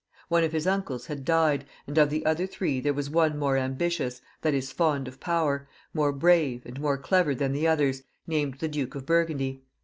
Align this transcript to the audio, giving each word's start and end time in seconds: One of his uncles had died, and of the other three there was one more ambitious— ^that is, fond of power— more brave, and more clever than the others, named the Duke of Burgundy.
One 0.29 0.43
of 0.43 0.51
his 0.51 0.65
uncles 0.65 1.05
had 1.05 1.23
died, 1.23 1.63
and 1.85 1.95
of 1.99 2.09
the 2.09 2.25
other 2.25 2.47
three 2.47 2.79
there 2.79 2.91
was 2.91 3.11
one 3.11 3.37
more 3.37 3.55
ambitious— 3.55 4.19
^that 4.43 4.53
is, 4.53 4.71
fond 4.71 5.07
of 5.07 5.19
power— 5.19 5.67
more 5.93 6.11
brave, 6.11 6.63
and 6.65 6.81
more 6.81 6.97
clever 6.97 7.35
than 7.35 7.51
the 7.51 7.67
others, 7.67 8.01
named 8.25 8.55
the 8.55 8.67
Duke 8.67 8.95
of 8.95 9.05
Burgundy. 9.05 9.61